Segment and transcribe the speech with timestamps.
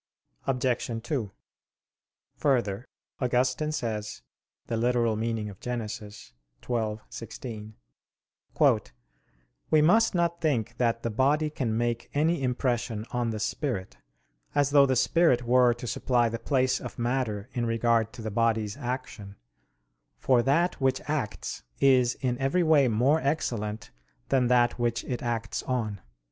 [0.47, 0.89] Obj.
[1.03, 1.31] 2:
[2.37, 2.85] Further,
[3.19, 4.23] Augustine says
[4.67, 4.83] (Gen.
[4.83, 5.91] ad lit.
[5.91, 7.75] xii, 16):
[9.69, 13.97] "We must not think that the body can make any impression on the spirit,
[14.55, 18.31] as though the spirit were to supply the place of matter in regard to the
[18.31, 19.35] body's action;
[20.17, 23.91] for that which acts is in every way more excellent
[24.29, 26.01] than that which it acts on."